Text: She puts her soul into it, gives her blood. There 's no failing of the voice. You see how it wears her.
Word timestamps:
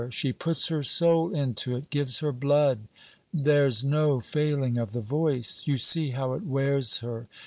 She 0.09 0.33
puts 0.33 0.69
her 0.69 0.81
soul 0.81 1.31
into 1.31 1.75
it, 1.75 1.91
gives 1.91 2.21
her 2.21 2.31
blood. 2.31 2.87
There 3.31 3.69
's 3.69 3.83
no 3.83 4.19
failing 4.19 4.79
of 4.79 4.93
the 4.93 4.99
voice. 5.01 5.61
You 5.67 5.77
see 5.77 6.09
how 6.09 6.33
it 6.33 6.41
wears 6.41 6.97
her. 7.01 7.27